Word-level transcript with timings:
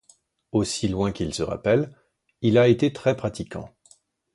Aussi 0.51 0.87
loin 0.87 1.11
qu’il 1.11 1.31
se 1.31 1.43
rappelle, 1.43 1.95
il 2.41 2.57
a 2.57 2.67
été 2.67 2.91
très 2.91 3.15
pratiquant. 3.15 3.69